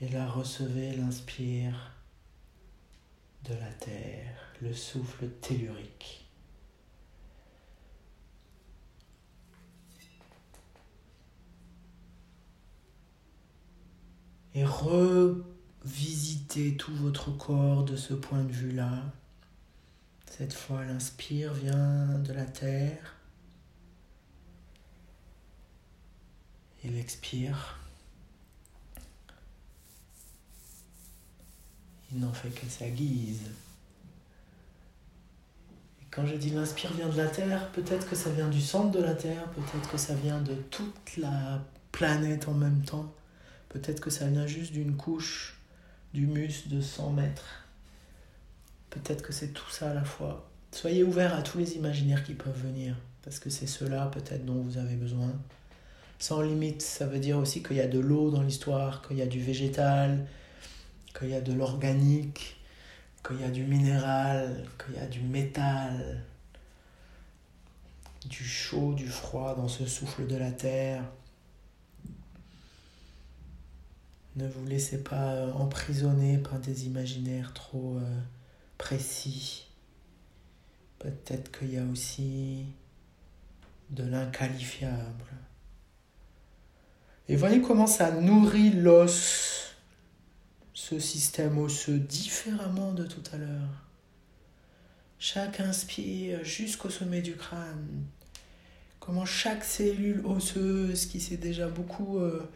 [0.00, 1.92] Et là recevez l'inspire
[3.44, 6.26] de la terre, le souffle tellurique.
[14.54, 15.36] Et re
[15.84, 19.04] visitez tout votre corps de ce point de vue-là.
[20.26, 23.19] Cette fois, l'inspire vient de la terre.
[26.84, 27.78] Et l'expire.
[32.12, 33.42] Il n'en fait que sa guise.
[36.10, 39.00] Quand je dis l'inspire vient de la Terre, peut-être que ça vient du centre de
[39.00, 41.62] la Terre, peut-être que ça vient de toute la
[41.92, 43.14] planète en même temps,
[43.68, 45.56] peut-être que ça vient juste d'une couche
[46.12, 47.64] d'humus de 100 mètres.
[48.90, 50.50] Peut-être que c'est tout ça à la fois.
[50.72, 54.60] Soyez ouverts à tous les imaginaires qui peuvent venir, parce que c'est cela peut-être dont
[54.60, 55.32] vous avez besoin.
[56.20, 59.22] Sans limite, ça veut dire aussi qu'il y a de l'eau dans l'histoire, qu'il y
[59.22, 60.26] a du végétal,
[61.18, 62.60] qu'il y a de l'organique,
[63.26, 66.22] qu'il y a du minéral, qu'il y a du métal,
[68.26, 71.02] du chaud, du froid dans ce souffle de la terre.
[74.36, 78.20] Ne vous laissez pas euh, emprisonner par des imaginaires trop euh,
[78.76, 79.68] précis.
[80.98, 82.66] Peut-être qu'il y a aussi
[83.88, 85.24] de l'inqualifiable.
[87.30, 89.76] Et voyez comment ça nourrit l'os,
[90.72, 93.86] ce système osseux, différemment de tout à l'heure.
[95.20, 98.02] Chaque inspire jusqu'au sommet du crâne.
[98.98, 102.50] Comment chaque cellule osseuse qui s'est déjà beaucoup euh,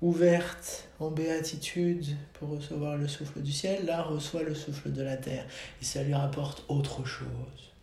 [0.00, 5.18] ouverte en béatitude pour recevoir le souffle du ciel, là reçoit le souffle de la
[5.18, 5.44] terre.
[5.82, 7.74] Et ça lui rapporte autre chose.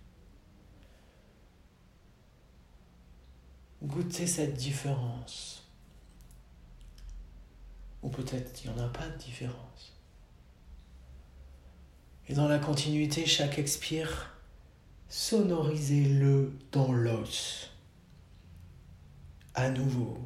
[3.84, 5.61] Goûtez cette différence.
[8.04, 9.94] Ou peut-être il n'y en a pas de différence.
[12.28, 14.36] Et dans la continuité, chaque expire,
[15.10, 17.72] sonorisez-le dans l'os.
[19.54, 20.18] À nouveau.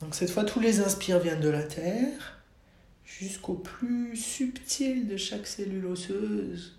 [0.00, 2.38] Donc cette fois, tous les inspires viennent de la terre
[3.04, 6.78] jusqu'au plus subtil de chaque cellule osseuse,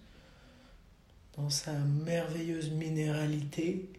[1.36, 3.90] dans sa merveilleuse minéralité.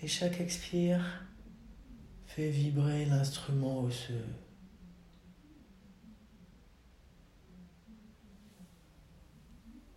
[0.00, 1.24] Et chaque expire
[2.34, 4.26] fait vibrer l'instrument osseux.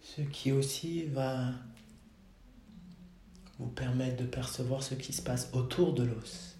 [0.01, 1.51] Ce qui aussi va
[3.57, 6.57] vous permettre de percevoir ce qui se passe autour de l'os,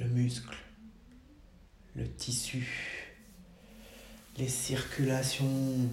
[0.00, 0.56] le muscle,
[1.94, 3.12] le tissu,
[4.38, 5.88] les circulations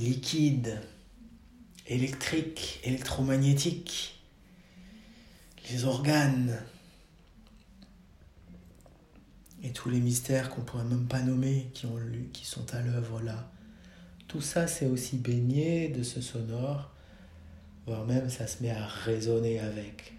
[0.00, 0.80] liquides,
[1.86, 4.20] électriques, électromagnétiques,
[5.70, 6.58] les organes
[9.66, 11.98] et tous les mystères qu'on pourrait même pas nommer qui, ont,
[12.32, 13.50] qui sont à l'œuvre là.
[14.28, 16.90] Tout ça, c'est aussi baigné de ce sonore
[17.86, 20.12] voire même ça se met à résonner avec,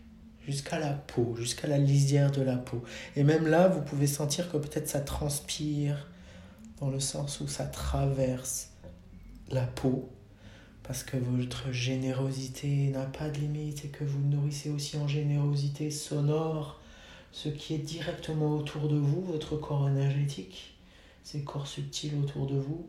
[0.46, 2.84] jusqu'à la peau, jusqu'à la lisière de la peau.
[3.16, 6.08] Et même là, vous pouvez sentir que peut-être ça transpire,
[6.80, 8.70] dans le sens où ça traverse
[9.52, 10.10] la peau,
[10.84, 15.92] parce que votre générosité n'a pas de limite et que vous nourrissez aussi en générosité
[15.92, 16.80] sonore
[17.32, 20.78] ce qui est directement autour de vous, votre corps énergétique,
[21.24, 22.88] ces corps subtils autour de vous.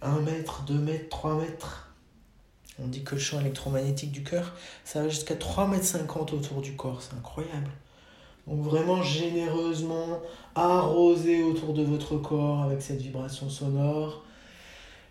[0.00, 1.94] Un mètre, deux mètres, trois mètres.
[2.78, 4.54] On dit que le champ électromagnétique du cœur,
[4.84, 7.70] ça va jusqu'à 3 mètres 50 autour du corps, c'est incroyable.
[8.46, 10.20] Donc vraiment généreusement
[10.54, 14.24] arroser autour de votre corps avec cette vibration sonore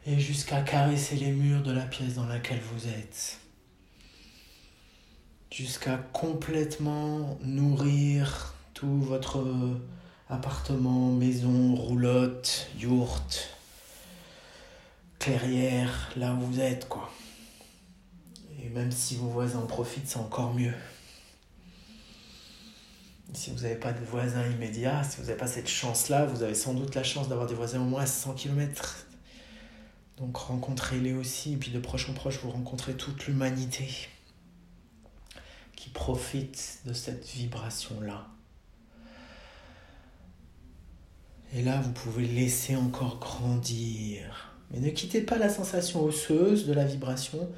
[0.05, 3.39] et jusqu'à caresser les murs de la pièce dans laquelle vous êtes.
[5.51, 9.43] Jusqu'à complètement nourrir tout votre
[10.29, 13.49] appartement, maison, roulotte, yourte,
[15.19, 17.11] clairière, là où vous êtes, quoi.
[18.63, 20.73] Et même si vos voisins en profitent, c'est encore mieux.
[23.33, 26.55] Si vous n'avez pas de voisins immédiats, si vous n'avez pas cette chance-là, vous avez
[26.55, 29.05] sans doute la chance d'avoir des voisins au moins à 100 km
[30.21, 33.89] donc rencontrez-les aussi, et puis de proche en proche, vous rencontrez toute l'humanité
[35.93, 38.27] profite de cette vibration-là.
[41.53, 44.55] Et là, vous pouvez laisser encore grandir.
[44.71, 47.49] Mais ne quittez pas la sensation osseuse de la vibration.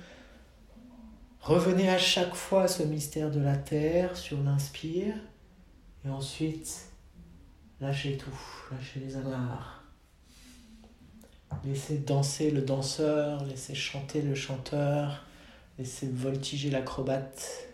[1.41, 5.13] Revenez à chaque fois à ce mystère de la Terre sur l'inspire.
[6.05, 6.85] Et ensuite,
[7.81, 8.39] lâchez tout,
[8.71, 9.83] lâchez les amarres.
[11.65, 15.25] Laissez danser le danseur, laissez chanter le chanteur,
[15.77, 17.69] laissez voltiger l'acrobate.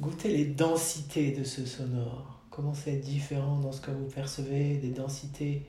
[0.00, 2.40] Goûtez les densités de ce sonore.
[2.48, 5.66] Comment c'est différent dans ce que vous percevez, des densités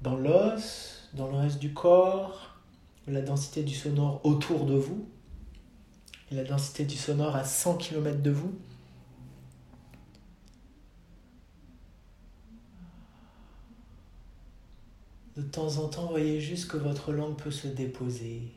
[0.00, 2.60] dans l'os, dans le reste du corps,
[3.08, 5.08] la densité du sonore autour de vous,
[6.30, 8.54] et la densité du sonore à 100 km de vous.
[15.36, 18.52] De temps en temps, voyez juste que votre langue peut se déposer.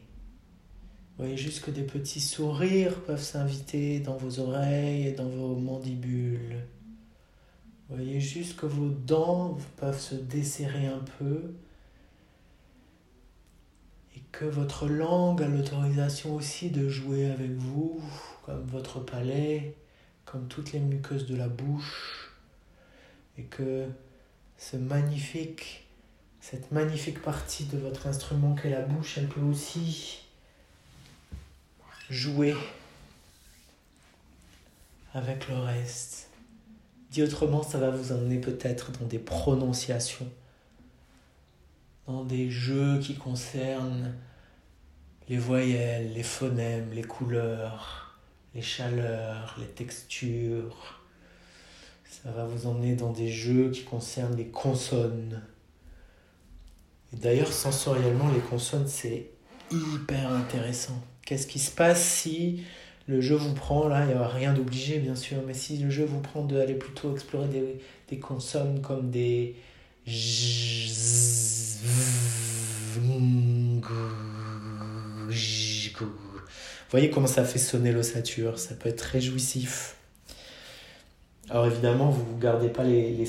[1.17, 6.65] Voyez juste que des petits sourires peuvent s'inviter dans vos oreilles et dans vos mandibules.
[7.89, 11.53] Voyez juste que vos dents peuvent se desserrer un peu
[14.31, 18.01] que votre langue a l'autorisation aussi de jouer avec vous,
[18.45, 19.75] comme votre palais,
[20.25, 22.31] comme toutes les muqueuses de la bouche,
[23.37, 23.87] et que
[24.57, 25.87] ce magnifique,
[26.39, 30.23] cette magnifique partie de votre instrument qu'est la bouche, elle peut aussi
[32.11, 32.55] jouer
[35.15, 36.29] avec le reste.
[37.09, 40.29] Dit autrement, ça va vous emmener peut-être dans des prononciations
[42.07, 44.13] dans des jeux qui concernent
[45.29, 48.17] les voyelles, les phonèmes, les couleurs,
[48.53, 50.99] les chaleurs, les textures.
[52.05, 55.41] Ça va vous emmener dans des jeux qui concernent les consonnes.
[57.13, 59.29] Et d'ailleurs, sensoriellement, les consonnes, c'est
[59.71, 61.01] hyper intéressant.
[61.25, 62.63] Qu'est-ce qui se passe si
[63.07, 65.89] le jeu vous prend, là, il n'y a rien d'obligé, bien sûr, mais si le
[65.89, 69.55] jeu vous prend d'aller plutôt explorer des, des consonnes comme des
[76.89, 79.95] voyez comment ça fait sonner l'ossature, ça peut être réjouissif.
[81.49, 83.27] Alors évidemment, vous ne gardez pas les, les,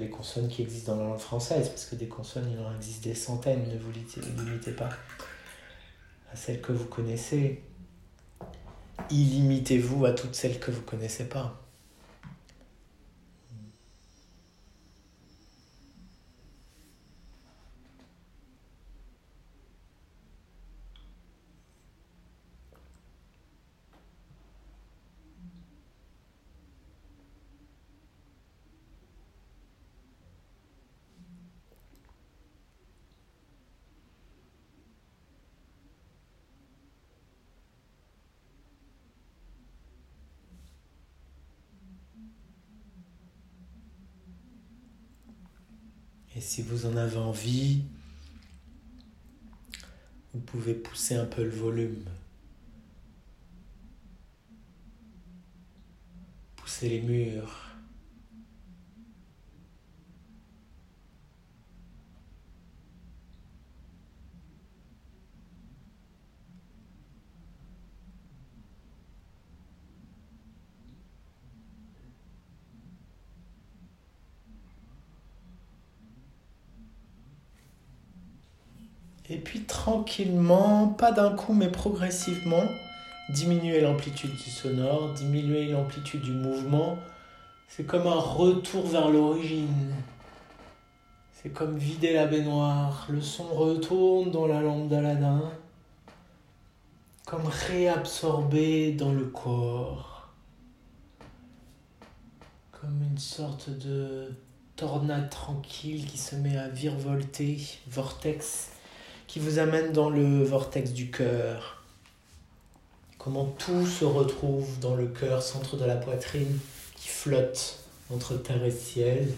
[0.00, 3.04] les consonnes qui existent dans la langue française, parce que des consonnes, il en existe
[3.04, 3.92] des centaines, ne vous
[4.44, 4.88] limitez pas
[6.32, 7.62] à celles que vous connaissez.
[9.10, 11.59] Illimitez-vous à toutes celles que vous ne connaissez pas.
[46.40, 47.82] Et si vous en avez envie,
[50.32, 52.02] vous pouvez pousser un peu le volume.
[56.56, 57.70] Pousser les murs.
[79.30, 79.62] Et puis
[80.10, 82.64] tranquillement, pas d'un coup mais progressivement,
[83.28, 86.98] diminuer l'amplitude du sonore, diminuer l'amplitude du mouvement.
[87.68, 89.94] C'est comme un retour vers l'origine.
[91.32, 93.06] C'est comme vider la baignoire.
[93.08, 95.42] Le son retourne dans la lampe d'Aladin.
[97.24, 100.28] Comme réabsorbé dans le corps.
[102.72, 104.32] Comme une sorte de
[104.74, 108.72] tornade tranquille qui se met à virevolter, vortex,
[109.30, 111.84] qui vous amène dans le vortex du cœur.
[113.16, 116.58] Comment tout se retrouve dans le cœur, centre de la poitrine,
[116.96, 117.78] qui flotte
[118.12, 119.32] entre terre et ciel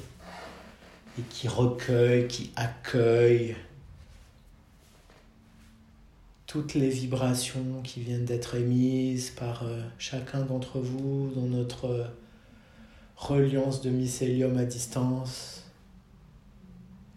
[1.19, 3.55] et qui recueille, qui accueille
[6.47, 12.05] toutes les vibrations qui viennent d'être émises par euh, chacun d'entre vous dans notre euh,
[13.17, 15.65] reliance de mycélium à distance.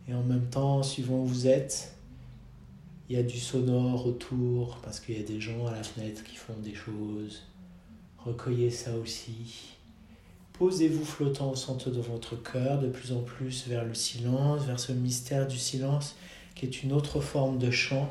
[0.10, 1.95] Et en même temps, suivant où vous êtes,
[3.10, 6.24] il y a du sonore autour parce qu'il y a des gens à la fenêtre
[6.24, 7.44] qui font des choses.
[8.18, 9.76] Recueillez ça aussi.
[10.54, 14.80] Posez-vous flottant au centre de votre cœur, de plus en plus vers le silence, vers
[14.80, 16.16] ce mystère du silence
[16.56, 18.10] qui est une autre forme de chant.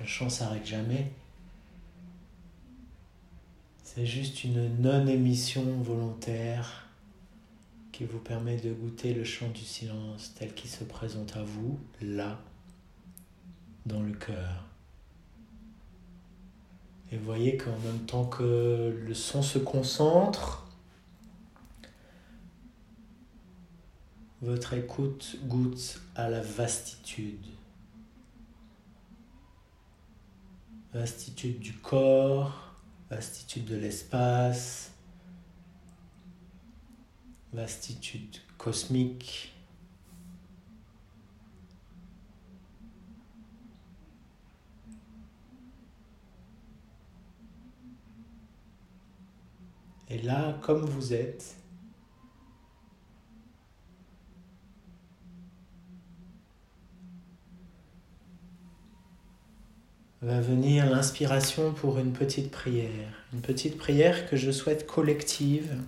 [0.00, 1.12] Le chant s'arrête jamais.
[3.84, 6.88] C'est juste une non-émission volontaire
[7.92, 11.78] qui vous permet de goûter le chant du silence tel qu'il se présente à vous,
[12.02, 12.40] là,
[13.86, 14.64] dans le cœur.
[17.12, 20.64] Et voyez qu'en même temps que le son se concentre,
[24.44, 27.46] Votre écoute goûte à la vastitude.
[30.92, 32.74] Vastitude du corps,
[33.08, 34.92] vastitude de l'espace,
[37.54, 39.53] vastitude cosmique.
[50.14, 51.56] Et là, comme vous êtes,
[60.22, 63.24] va venir l'inspiration pour une petite prière.
[63.32, 65.80] Une petite prière que je souhaite collective,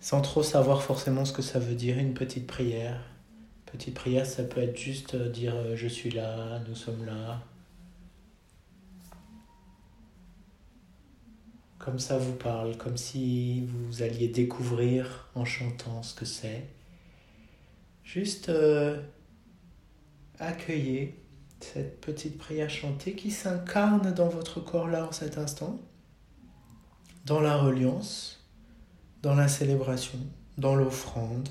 [0.00, 3.00] sans trop savoir forcément ce que ça veut dire, une petite prière.
[3.64, 7.42] Petite prière, ça peut être juste euh, dire euh, je suis là, nous sommes là.
[11.88, 16.68] Comme ça vous parle, comme si vous alliez découvrir en chantant ce que c'est.
[18.04, 19.00] Juste euh,
[20.38, 21.18] accueillez
[21.60, 25.80] cette petite prière chantée qui s'incarne dans votre corps là en cet instant,
[27.24, 28.46] dans la reliance,
[29.22, 30.18] dans la célébration,
[30.58, 31.48] dans l'offrande,